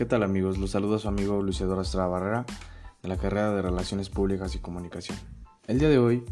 ¿Qué 0.00 0.06
tal 0.06 0.22
amigos? 0.22 0.56
Los 0.56 0.70
saluda 0.70 0.98
su 0.98 1.08
amigo 1.08 1.42
Luis 1.42 1.60
Eduardo 1.60 1.82
Estrada 1.82 2.08
Barrera 2.08 2.46
de 3.02 3.08
la 3.10 3.18
carrera 3.18 3.52
de 3.52 3.60
Relaciones 3.60 4.08
Públicas 4.08 4.54
y 4.54 4.58
Comunicación. 4.58 5.18
El 5.66 5.78
día 5.78 5.90
de 5.90 5.98
hoy 5.98 6.24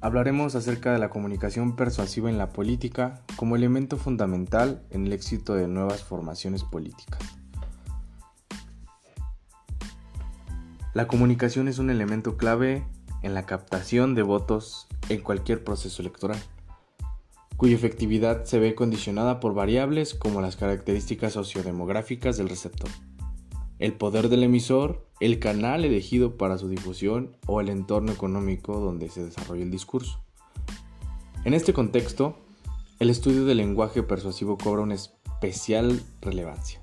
hablaremos 0.00 0.56
acerca 0.56 0.92
de 0.92 0.98
la 0.98 1.08
comunicación 1.08 1.76
persuasiva 1.76 2.28
en 2.28 2.38
la 2.38 2.48
política 2.48 3.22
como 3.36 3.54
elemento 3.54 3.98
fundamental 3.98 4.82
en 4.90 5.06
el 5.06 5.12
éxito 5.12 5.54
de 5.54 5.68
nuevas 5.68 6.02
formaciones 6.02 6.64
políticas. 6.64 7.20
La 10.92 11.06
comunicación 11.06 11.68
es 11.68 11.78
un 11.78 11.90
elemento 11.90 12.36
clave 12.36 12.84
en 13.22 13.32
la 13.32 13.46
captación 13.46 14.16
de 14.16 14.22
votos 14.22 14.88
en 15.08 15.20
cualquier 15.20 15.62
proceso 15.62 16.02
electoral 16.02 16.40
cuya 17.58 17.74
efectividad 17.74 18.44
se 18.44 18.60
ve 18.60 18.76
condicionada 18.76 19.40
por 19.40 19.52
variables 19.52 20.14
como 20.14 20.40
las 20.40 20.54
características 20.54 21.32
sociodemográficas 21.32 22.36
del 22.36 22.48
receptor, 22.48 22.88
el 23.80 23.94
poder 23.94 24.28
del 24.28 24.44
emisor, 24.44 25.08
el 25.18 25.40
canal 25.40 25.84
elegido 25.84 26.36
para 26.36 26.56
su 26.56 26.68
difusión 26.68 27.36
o 27.46 27.60
el 27.60 27.68
entorno 27.68 28.12
económico 28.12 28.78
donde 28.78 29.08
se 29.08 29.24
desarrolla 29.24 29.64
el 29.64 29.72
discurso. 29.72 30.22
En 31.44 31.52
este 31.52 31.72
contexto, 31.72 32.38
el 33.00 33.10
estudio 33.10 33.44
del 33.44 33.56
lenguaje 33.56 34.04
persuasivo 34.04 34.56
cobra 34.56 34.82
una 34.82 34.94
especial 34.94 36.00
relevancia, 36.20 36.80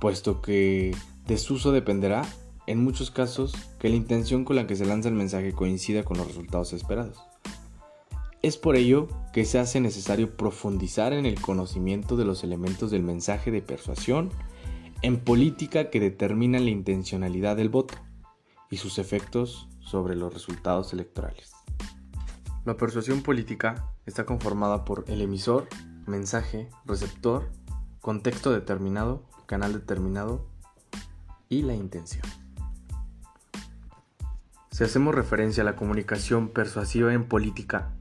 puesto 0.00 0.40
que 0.40 0.96
de 1.26 1.36
su 1.36 1.54
uso 1.54 1.72
dependerá, 1.72 2.26
en 2.66 2.82
muchos 2.82 3.10
casos, 3.10 3.54
que 3.78 3.90
la 3.90 3.96
intención 3.96 4.46
con 4.46 4.56
la 4.56 4.66
que 4.66 4.76
se 4.76 4.86
lanza 4.86 5.10
el 5.10 5.14
mensaje 5.14 5.52
coincida 5.52 6.04
con 6.04 6.16
los 6.16 6.26
resultados 6.26 6.72
esperados. 6.72 7.18
Es 8.42 8.56
por 8.56 8.76
ello 8.76 9.06
que 9.34 9.44
se 9.44 9.58
hace 9.58 9.80
necesario 9.80 10.34
profundizar 10.34 11.12
en 11.12 11.26
el 11.26 11.38
conocimiento 11.42 12.16
de 12.16 12.24
los 12.24 12.42
elementos 12.42 12.90
del 12.90 13.02
mensaje 13.02 13.50
de 13.50 13.60
persuasión 13.60 14.30
en 15.02 15.20
política 15.20 15.90
que 15.90 16.00
determinan 16.00 16.64
la 16.64 16.70
intencionalidad 16.70 17.56
del 17.56 17.68
voto 17.68 17.94
y 18.70 18.78
sus 18.78 18.98
efectos 18.98 19.68
sobre 19.80 20.16
los 20.16 20.32
resultados 20.32 20.94
electorales. 20.94 21.52
La 22.64 22.78
persuasión 22.78 23.22
política 23.22 23.92
está 24.06 24.24
conformada 24.24 24.86
por 24.86 25.04
el 25.08 25.20
emisor, 25.20 25.68
mensaje, 26.06 26.70
receptor, 26.86 27.50
contexto 28.00 28.52
determinado, 28.52 29.22
canal 29.44 29.74
determinado 29.74 30.46
y 31.50 31.60
la 31.60 31.74
intención. 31.74 32.24
Si 34.70 34.82
hacemos 34.82 35.14
referencia 35.14 35.62
a 35.62 35.66
la 35.66 35.76
comunicación 35.76 36.48
persuasiva 36.48 37.12
en 37.12 37.28
política, 37.28 37.92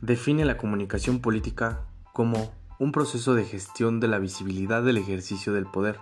define 0.00 0.44
la 0.44 0.56
comunicación 0.56 1.20
política 1.20 1.84
como 2.12 2.52
un 2.78 2.92
proceso 2.92 3.34
de 3.34 3.44
gestión 3.44 4.00
de 4.00 4.08
la 4.08 4.18
visibilidad 4.18 4.82
del 4.82 4.98
ejercicio 4.98 5.52
del 5.52 5.66
poder, 5.66 5.98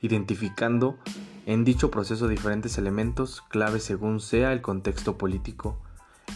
identificando 0.00 0.98
en 1.46 1.64
dicho 1.64 1.90
proceso 1.90 2.28
diferentes 2.28 2.76
elementos 2.76 3.42
clave 3.48 3.80
según 3.80 4.20
sea 4.20 4.52
el 4.52 4.60
contexto 4.60 5.16
político, 5.16 5.80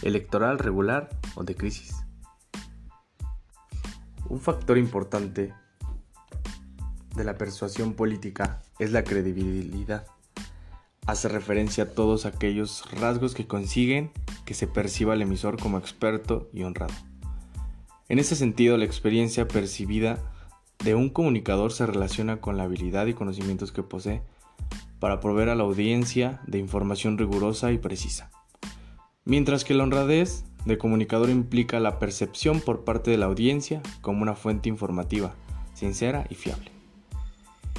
electoral, 0.01 0.57
regular 0.57 1.09
o 1.35 1.43
de 1.43 1.55
crisis. 1.55 2.03
Un 4.27 4.39
factor 4.39 4.79
importante 4.79 5.53
de 7.15 7.23
la 7.23 7.37
persuasión 7.37 7.93
política 7.93 8.63
es 8.79 8.91
la 8.91 9.03
credibilidad. 9.03 10.07
Hace 11.05 11.27
referencia 11.27 11.83
a 11.83 11.89
todos 11.89 12.25
aquellos 12.25 12.89
rasgos 12.91 13.35
que 13.35 13.45
consiguen 13.45 14.11
que 14.45 14.53
se 14.53 14.67
perciba 14.67 15.13
al 15.13 15.21
emisor 15.21 15.59
como 15.59 15.77
experto 15.77 16.49
y 16.53 16.63
honrado. 16.63 16.93
En 18.09 18.19
ese 18.19 18.35
sentido, 18.35 18.77
la 18.77 18.85
experiencia 18.85 19.47
percibida 19.47 20.19
de 20.83 20.95
un 20.95 21.09
comunicador 21.09 21.71
se 21.71 21.85
relaciona 21.85 22.41
con 22.41 22.57
la 22.57 22.63
habilidad 22.63 23.07
y 23.07 23.13
conocimientos 23.13 23.71
que 23.71 23.83
posee 23.83 24.21
para 24.99 25.19
proveer 25.19 25.49
a 25.49 25.55
la 25.55 25.63
audiencia 25.63 26.41
de 26.47 26.59
información 26.59 27.17
rigurosa 27.17 27.71
y 27.71 27.77
precisa. 27.77 28.31
Mientras 29.25 29.63
que 29.63 29.73
la 29.73 29.83
honradez 29.83 30.43
de 30.65 30.77
comunicador 30.77 31.29
implica 31.29 31.79
la 31.79 31.99
percepción 31.99 32.61
por 32.61 32.83
parte 32.83 33.11
de 33.11 33.17
la 33.17 33.25
audiencia 33.25 33.81
como 34.01 34.21
una 34.21 34.35
fuente 34.35 34.69
informativa, 34.69 35.33
sincera 35.73 36.25
y 36.29 36.35
fiable. 36.35 36.71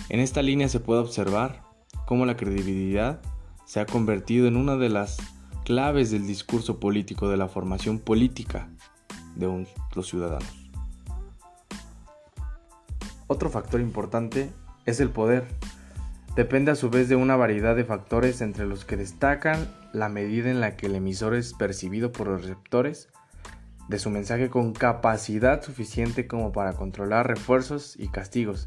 En 0.09 0.21
esta 0.21 0.43
línea 0.43 0.69
se 0.69 0.81
puede 0.81 1.01
observar 1.01 1.63
cómo 2.07 2.27
la 2.27 2.37
credibilidad 2.37 3.21
se 3.65 3.81
ha 3.81 3.87
convertido 3.87 4.47
en 4.47 4.57
una 4.57 4.77
de 4.77 4.91
las 4.91 5.19
claves 5.65 6.11
del 6.11 6.27
discurso 6.27 6.79
político 6.79 7.29
de 7.29 7.37
la 7.37 7.49
formación 7.49 7.99
política 7.99 8.69
de 9.35 9.67
los 9.95 10.07
ciudadanos. 10.07 10.71
Otro 13.27 13.51
factor 13.51 13.81
importante 13.81 14.51
es 14.85 15.01
el 15.01 15.09
poder. 15.09 15.45
Depende 16.37 16.71
a 16.71 16.77
su 16.77 16.91
vez 16.91 17.09
de 17.09 17.17
una 17.17 17.37
variedad 17.37 17.75
de 17.75 17.85
factores 17.85 18.41
entre 18.43 18.67
los 18.67 18.85
que 18.85 18.97
destacan 18.97 19.69
la 19.93 20.09
medida 20.09 20.51
en 20.51 20.61
la 20.61 20.77
que 20.77 20.87
el 20.87 20.97
emisor 20.97 21.35
es 21.35 21.55
percibido 21.55 22.13
por 22.13 22.29
los 22.29 22.43
receptores 22.43 23.09
de 23.89 23.99
su 23.99 24.11
mensaje 24.11 24.51
con 24.51 24.73
capacidad 24.73 25.63
suficiente 25.63 26.27
como 26.27 26.53
para 26.53 26.73
controlar 26.73 27.27
refuerzos 27.27 27.97
y 27.99 28.09
castigos, 28.09 28.65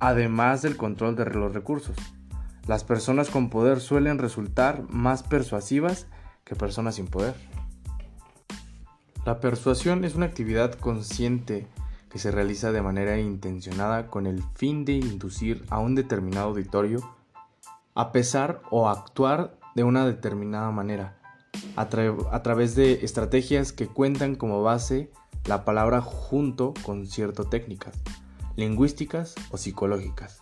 además 0.00 0.62
del 0.62 0.76
control 0.76 1.14
de 1.16 1.26
los 1.26 1.54
recursos. 1.54 1.96
Las 2.66 2.82
personas 2.82 3.30
con 3.30 3.50
poder 3.50 3.80
suelen 3.80 4.18
resultar 4.18 4.84
más 4.88 5.22
persuasivas 5.22 6.06
que 6.44 6.54
personas 6.56 6.96
sin 6.96 7.06
poder. 7.06 7.34
La 9.24 9.40
persuasión 9.40 10.04
es 10.04 10.14
una 10.14 10.26
actividad 10.26 10.74
consciente 10.74 11.66
que 12.10 12.18
se 12.18 12.30
realiza 12.30 12.72
de 12.72 12.82
manera 12.82 13.18
intencionada 13.18 14.06
con 14.06 14.26
el 14.26 14.42
fin 14.54 14.84
de 14.84 14.92
inducir 14.92 15.64
a 15.70 15.78
un 15.80 15.94
determinado 15.94 16.48
auditorio 16.48 17.00
a 17.94 18.12
pesar 18.12 18.62
o 18.70 18.88
actuar 18.88 19.58
de 19.74 19.84
una 19.84 20.06
determinada 20.06 20.70
manera, 20.70 21.16
a, 21.76 21.82
a, 21.82 22.42
través 22.42 22.74
de 22.74 23.04
estrategias 23.04 23.72
que 23.72 23.86
cuentan 23.86 24.34
como 24.34 24.62
base 24.62 25.10
la 25.46 25.64
palabra 25.64 26.00
junto 26.00 26.74
con 26.84 27.06
ciertas 27.06 27.50
técnicas, 27.50 28.00
lingüísticas 28.56 29.34
o 29.50 29.56
psicológicas, 29.56 30.40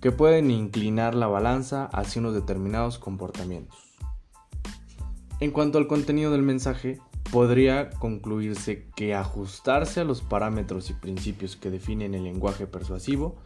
que 0.00 0.12
pueden 0.12 0.50
inclinar 0.50 1.14
la 1.14 1.26
balanza 1.26 1.86
hacia 1.86 2.20
unos 2.20 2.34
determinados 2.34 2.98
comportamientos. 2.98 3.78
En 5.40 5.52
cuanto 5.52 5.78
al 5.78 5.86
contenido 5.86 6.30
del 6.32 6.42
mensaje, 6.42 7.00
podría 7.32 7.88
concluirse 7.88 8.86
que 8.94 9.14
ajustarse 9.14 10.00
a 10.00 10.04
los 10.04 10.20
parámetros 10.20 10.90
y 10.90 10.94
principios 10.94 11.56
que 11.56 11.70
definen 11.70 12.14
el 12.14 12.24
lenguaje 12.24 12.66
persuasivo 12.66 13.36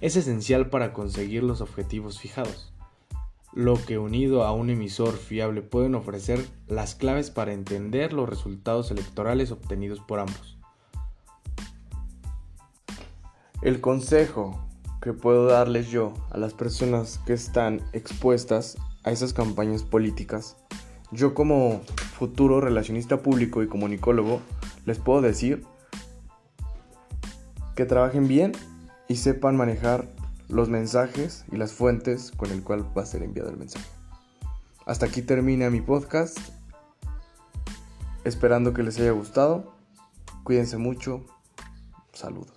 es 0.00 0.16
esencial 0.16 0.70
para 0.70 0.92
conseguir 0.92 1.44
los 1.44 1.60
objetivos 1.60 2.18
fijados, 2.18 2.72
lo 3.52 3.74
que 3.86 3.96
unido 3.96 4.42
a 4.42 4.52
un 4.52 4.70
emisor 4.70 5.16
fiable 5.16 5.62
pueden 5.62 5.94
ofrecer 5.94 6.44
las 6.66 6.96
claves 6.96 7.30
para 7.30 7.52
entender 7.52 8.12
los 8.12 8.28
resultados 8.28 8.90
electorales 8.90 9.52
obtenidos 9.52 10.00
por 10.00 10.18
ambos. 10.18 10.58
El 13.62 13.80
consejo 13.80 14.66
que 15.00 15.12
puedo 15.12 15.46
darles 15.46 15.90
yo 15.90 16.12
a 16.30 16.38
las 16.38 16.54
personas 16.54 17.20
que 17.24 17.34
están 17.34 17.82
expuestas 17.92 18.76
a 19.04 19.12
esas 19.12 19.32
campañas 19.32 19.84
políticas 19.84 20.56
yo 21.16 21.34
como 21.34 21.80
futuro 22.18 22.60
relacionista 22.60 23.22
público 23.22 23.62
y 23.62 23.68
comunicólogo 23.68 24.42
les 24.84 24.98
puedo 24.98 25.22
decir 25.22 25.64
que 27.74 27.86
trabajen 27.86 28.28
bien 28.28 28.52
y 29.08 29.16
sepan 29.16 29.56
manejar 29.56 30.06
los 30.48 30.68
mensajes 30.68 31.44
y 31.50 31.56
las 31.56 31.72
fuentes 31.72 32.30
con 32.30 32.50
el 32.50 32.62
cual 32.62 32.86
va 32.96 33.02
a 33.02 33.06
ser 33.06 33.22
enviado 33.22 33.50
el 33.50 33.56
mensaje. 33.56 33.86
Hasta 34.84 35.06
aquí 35.06 35.22
termina 35.22 35.70
mi 35.70 35.80
podcast. 35.80 36.38
Esperando 38.24 38.72
que 38.72 38.82
les 38.82 38.98
haya 38.98 39.10
gustado. 39.10 39.74
Cuídense 40.44 40.76
mucho. 40.76 41.24
Saludos. 42.12 42.55